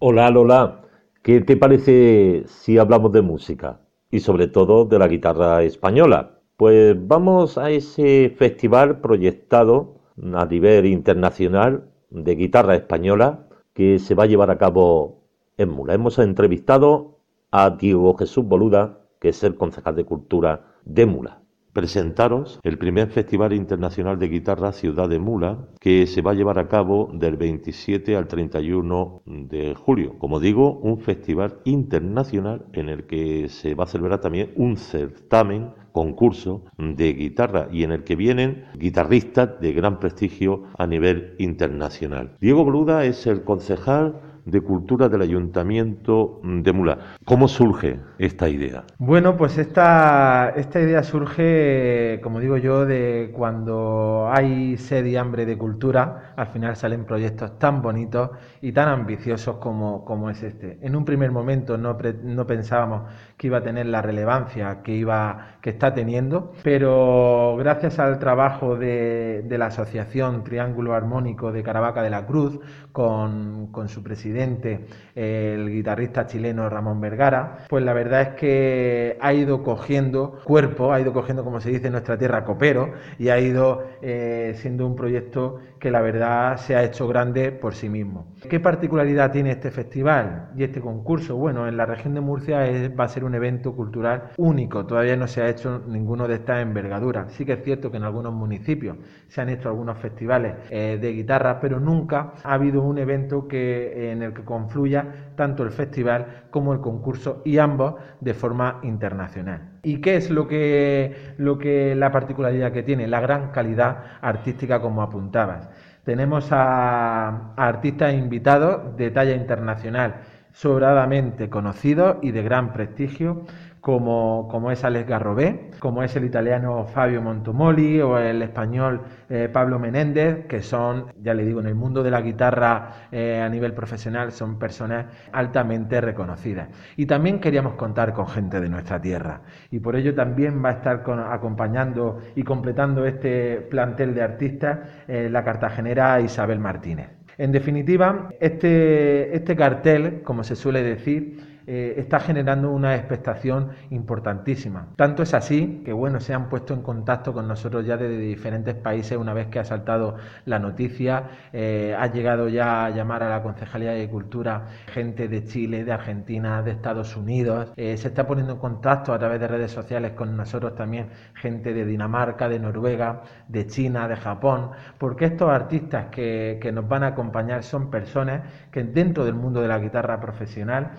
[0.00, 0.82] Hola Lola,
[1.22, 3.80] ¿qué te parece si hablamos de música?
[4.12, 6.38] Y sobre todo de la guitarra española.
[6.56, 9.96] Pues vamos a ese festival proyectado
[10.34, 15.24] a nivel internacional de guitarra española que se va a llevar a cabo
[15.56, 15.94] en Mula.
[15.94, 17.18] Hemos entrevistado
[17.50, 21.42] a Diego Jesús Boluda, que es el concejal de Cultura de Mula
[21.78, 26.58] presentaros el primer Festival Internacional de Guitarra Ciudad de Mula, que se va a llevar
[26.58, 30.18] a cabo del 27 al 31 de julio.
[30.18, 35.70] Como digo, un festival internacional en el que se va a celebrar también un certamen
[35.92, 42.36] concurso de guitarra y en el que vienen guitarristas de gran prestigio a nivel internacional.
[42.40, 46.98] Diego Boluda es el concejal de Cultura del Ayuntamiento de Mula.
[47.24, 48.84] ¿Cómo surge esta idea?
[48.98, 55.46] Bueno, pues esta, esta idea surge, como digo yo, de cuando hay sed y hambre
[55.46, 58.30] de cultura, al final salen proyectos tan bonitos
[58.60, 60.78] y tan ambiciosos como, como es este.
[60.82, 63.02] En un primer momento no, no pensábamos
[63.38, 68.76] que iba a tener la relevancia que, iba, que está teniendo, pero gracias al trabajo
[68.76, 72.58] de, de la Asociación Triángulo Armónico de Caravaca de la Cruz,
[72.90, 79.32] con, con su presidente, el guitarrista chileno Ramón Vergara, pues la verdad es que ha
[79.32, 83.38] ido cogiendo cuerpo, ha ido cogiendo, como se dice en nuestra tierra, copero, y ha
[83.38, 88.26] ido eh, siendo un proyecto que la verdad se ha hecho grande por sí mismo.
[88.48, 91.36] ¿Qué particularidad tiene este festival y este concurso?
[91.36, 92.58] Bueno, en la región de Murcia
[92.98, 96.60] va a ser un evento cultural único, todavía no se ha hecho ninguno de estas
[96.62, 97.32] envergaduras.
[97.32, 98.96] Sí que es cierto que en algunos municipios
[99.28, 104.10] se han hecho algunos festivales eh, de guitarra, pero nunca ha habido un evento que,
[104.10, 109.78] en el que confluya tanto el festival como el concurso y ambos de forma internacional.
[109.82, 113.06] ¿Y qué es lo que, lo que la particularidad que tiene?
[113.06, 115.68] La gran calidad artística como apuntabas.
[116.04, 120.14] Tenemos a, a artistas invitados de talla internacional,
[120.52, 123.44] sobradamente conocidos y de gran prestigio
[123.80, 129.48] como, como es Alex Garrobé, como es el italiano Fabio Montomoli o el español eh,
[129.50, 133.48] Pablo Menéndez, que son, ya le digo, en el mundo de la guitarra eh, a
[133.48, 136.68] nivel profesional son personas altamente reconocidas.
[136.96, 140.72] Y también queríamos contar con gente de nuestra tierra y por ello también va a
[140.72, 147.17] estar acompañando y completando este plantel de artistas eh, la cartagenera Isabel Martínez.
[147.38, 154.88] En definitiva, este, este cartel, como se suele decir, eh, está generando una expectación importantísima.
[154.96, 158.74] Tanto es así que bueno, se han puesto en contacto con nosotros ya desde diferentes
[158.74, 161.24] países una vez que ha saltado la noticia.
[161.52, 165.92] Eh, ha llegado ya a llamar a la Concejalía de Cultura gente de Chile, de
[165.92, 167.70] Argentina, de Estados Unidos.
[167.76, 171.74] Eh, se está poniendo en contacto a través de redes sociales con nosotros también gente
[171.74, 177.02] de Dinamarca, de Noruega, de China, de Japón, porque estos artistas que, que nos van
[177.02, 178.40] a acompañar son personas
[178.70, 180.92] que dentro del mundo de la guitarra profesional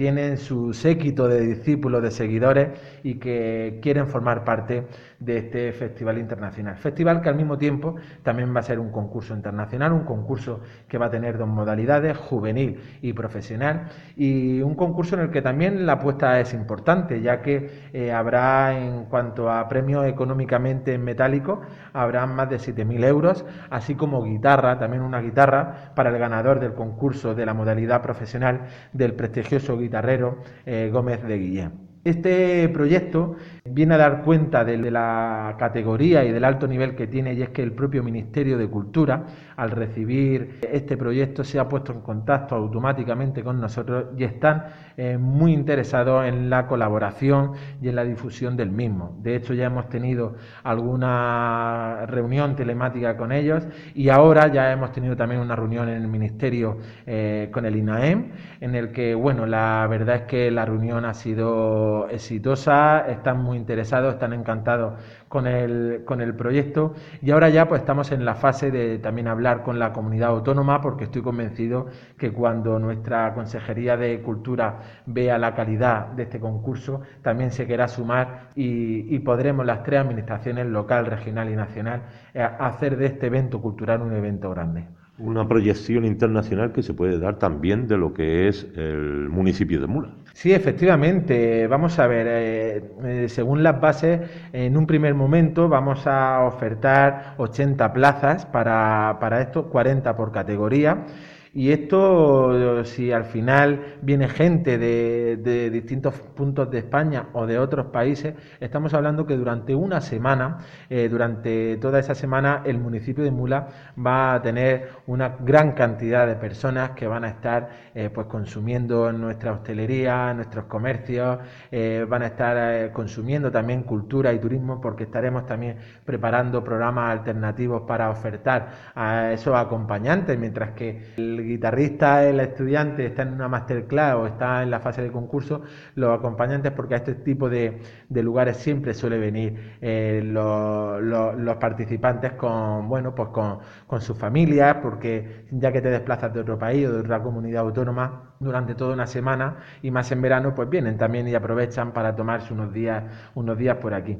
[0.00, 2.70] tienen su séquito de discípulos, de seguidores
[3.02, 4.86] y que quieren formar parte
[5.18, 6.78] de este festival internacional.
[6.78, 10.96] Festival que al mismo tiempo también va a ser un concurso internacional, un concurso que
[10.96, 15.84] va a tener dos modalidades, juvenil y profesional, y un concurso en el que también
[15.84, 21.60] la apuesta es importante, ya que eh, habrá en cuanto a premios económicamente en metálico,
[21.92, 26.72] habrá más de 7.000 euros, así como guitarra, también una guitarra para el ganador del
[26.72, 28.62] concurso de la modalidad profesional
[28.94, 31.89] del prestigioso guitarrero eh, Gómez de Guillén.
[32.02, 37.34] Este proyecto viene a dar cuenta de, la categoría y del alto nivel que tiene
[37.34, 41.92] y es que el propio Ministerio de Cultura, al recibir este proyecto, se ha puesto
[41.92, 44.64] en contacto automáticamente con nosotros y están
[44.96, 47.52] eh, muy interesados en la colaboración
[47.82, 49.18] y en la difusión del mismo.
[49.22, 55.16] De hecho, ya hemos tenido alguna reunión telemática con ellos y ahora ya hemos tenido
[55.16, 59.86] también una reunión en el Ministerio eh, con el INAEM, en el que, bueno, la
[59.86, 64.94] verdad es que la reunión ha sido exitosa, están muy interesados, están encantados
[65.28, 69.28] con el, con el proyecto y ahora ya pues estamos en la fase de también
[69.28, 71.86] hablar con la comunidad autónoma porque estoy convencido
[72.18, 77.88] que cuando nuestra Consejería de Cultura vea la calidad de este concurso también se querrá
[77.88, 82.02] sumar y, podremos las tres administraciones local, regional y nacional
[82.34, 84.86] eh, hacer de este evento cultural un evento grande
[85.20, 89.86] una proyección internacional que se puede dar también de lo que es el municipio de
[89.86, 90.14] Mula.
[90.32, 91.66] Sí, efectivamente.
[91.66, 94.20] Vamos a ver, eh, eh, según las bases,
[94.52, 101.04] en un primer momento vamos a ofertar 80 plazas para, para esto, 40 por categoría
[101.52, 107.86] Y esto, si al final viene gente de, distintos puntos de España o de otros
[107.86, 110.58] países, estamos hablando que durante una semana,
[110.88, 113.68] eh, durante toda esa semana, el municipio de Mula
[113.98, 119.10] va a tener una gran cantidad de personas que van a estar eh, pues consumiendo
[119.10, 121.38] en nuestra hostelería, nuestros comercios,
[121.72, 127.82] eh, van a estar consumiendo también cultura y turismo porque estaremos también preparando programas alternativos
[127.88, 134.14] para ofertar a esos acompañantes, mientras que el guitarrista, el estudiante está en una masterclass
[134.14, 135.62] o está en la fase de concurso,
[135.94, 142.88] los acompañantes, porque a este tipo de, lugares siempre suele venir eh, los, participantes con,
[142.88, 146.92] bueno, pues con, con sus familias, porque ya que te desplazas de otro país o
[146.92, 151.28] de otra comunidad autónoma durante toda una semana y más en verano, pues vienen también
[151.28, 153.04] y aprovechan para tomarse unos días,
[153.34, 154.16] unos días por aquí.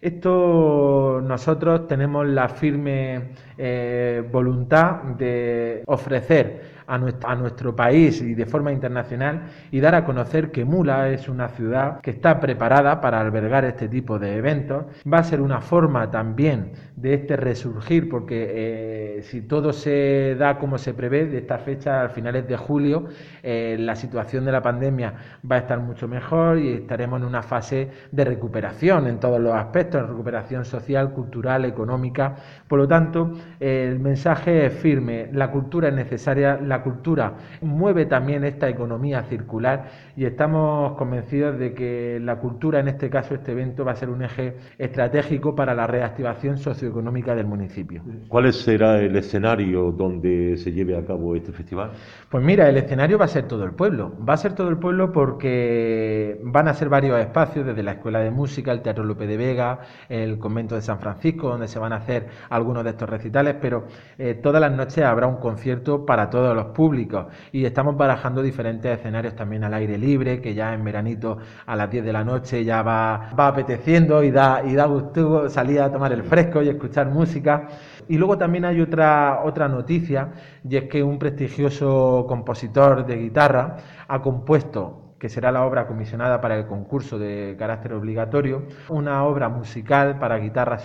[0.00, 8.72] Esto nosotros tenemos la firme eh, voluntad de ofrecer a nuestro, país y de forma
[8.72, 13.64] internacional y dar a conocer que Mula es una ciudad que está preparada para albergar
[13.64, 14.84] este tipo de eventos.
[15.10, 20.58] Va a ser una forma también de este resurgir, porque eh, si todo se da
[20.58, 23.06] como se prevé, de esta fecha, a finales de julio,
[23.42, 25.14] eh, la situación de la pandemia
[25.50, 29.54] va a estar mucho mejor y estaremos en una fase de recuperación en todos los
[29.54, 32.36] aspectos, recuperación social, cultural, económica.
[32.68, 38.68] Por lo tanto, el mensaje es firme, la cultura es necesaria, cultura mueve también esta
[38.68, 43.92] economía circular y estamos convencidos de que la cultura, en este caso este evento, va
[43.92, 48.02] a ser un eje estratégico para la reactivación socioeconómica del municipio.
[48.28, 51.92] ¿Cuál será el escenario donde se lleve a cabo este festival?
[52.28, 54.12] Pues mira, el escenario va a ser todo el pueblo.
[54.26, 58.20] Va a ser todo el pueblo porque van a ser varios espacios, desde la Escuela
[58.20, 61.92] de Música, el Teatro Lope de Vega, el Convento de San Francisco, donde se van
[61.92, 63.86] a hacer algunos de estos recitales, pero
[64.18, 68.98] eh, todas las noches habrá un concierto para todos los públicos y estamos barajando diferentes
[68.98, 72.64] escenarios también al aire libre, que ya en veranito a las 10 de la noche
[72.64, 76.68] ya va, va apeteciendo y da, y da gusto salir a tomar el fresco y
[76.68, 77.68] escuchar música.
[78.08, 80.32] Y luego también hay otra, otra noticia,
[80.68, 83.76] y es que un prestigioso compositor de guitarra
[84.08, 89.48] ha compuesto que será la obra comisionada para el concurso de carácter obligatorio, una obra
[89.48, 90.78] musical para guitarra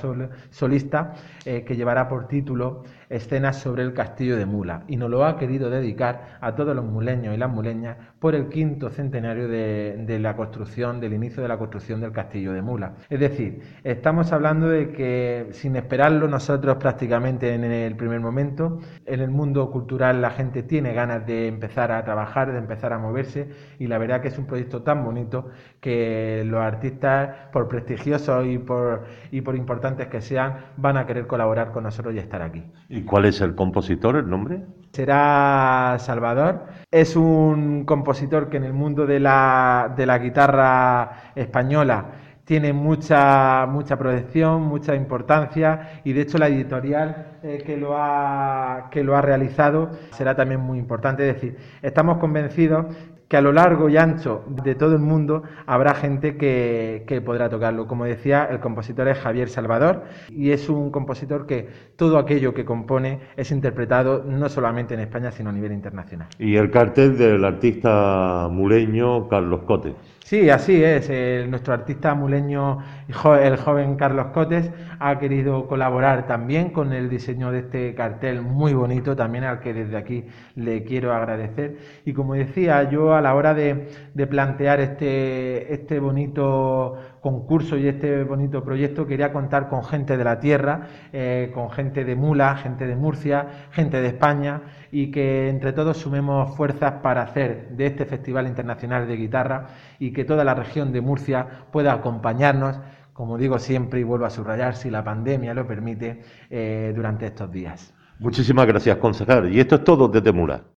[0.49, 5.25] solista eh, que llevará por título escenas sobre el castillo de Mula y nos lo
[5.25, 10.19] ha querido dedicar a todos los muleños y las muleñas por el quinto centenario de,
[10.19, 12.94] la construcción, del inicio de la construcción del castillo de Mula.
[13.09, 19.21] Es decir, estamos hablando de que sin esperarlo nosotros prácticamente en el primer momento, en
[19.21, 23.50] el mundo cultural la gente tiene ganas de empezar a trabajar, de empezar a moverse
[23.79, 28.57] y la verdad que es un proyecto tan bonito que los artistas, por prestigiosos y
[28.57, 32.63] por, y por importantes que sean, van a querer colaborar con nosotros y estar aquí.
[32.89, 34.62] ¿Y cuál es el compositor, el nombre?
[34.92, 36.66] Será Salvador.
[36.92, 42.06] Es un compositor que en el mundo de la, de la guitarra española
[42.50, 48.88] tiene mucha, mucha proyección, mucha importancia y de hecho la editorial eh, que, lo ha,
[48.90, 51.30] que lo ha realizado será también muy importante.
[51.30, 52.88] Es decir, estamos convencidos
[53.29, 57.47] que a lo largo y ancho de todo el mundo habrá gente que, que, podrá
[57.47, 57.87] tocarlo.
[57.87, 62.65] Como decía, el compositor es Javier Salvador y es un compositor que todo aquello que
[62.65, 66.27] compone es interpretado no solamente en España, sino a nivel internacional.
[66.39, 69.93] Y el cartel del artista muleño Carlos Cotes.
[70.29, 71.09] Sí, así es.
[71.49, 72.77] nuestro artista muleño,
[73.07, 78.75] el joven Carlos Cotes, ha querido colaborar también con el diseño de este cartel muy
[78.75, 81.77] bonito, también al que desde aquí le quiero agradecer.
[82.05, 83.88] Y como decía, yo a la hora de,
[84.27, 90.39] plantear este, este bonito concurso y este bonito proyecto quería contar con gente de la
[90.39, 95.74] tierra, eh, con gente de Mula, gente de Murcia, gente de España y que entre
[95.74, 99.67] todos sumemos fuerzas para hacer de este Festival Internacional de Guitarra
[100.00, 102.79] y que toda la región de Murcia pueda acompañarnos,
[103.13, 107.51] como digo siempre y vuelvo a subrayar, si la pandemia lo permite, eh, durante estos
[107.51, 107.93] días.
[108.20, 109.53] Muchísimas gracias, concejal.
[109.53, 110.62] Y esto es todo desde Mula.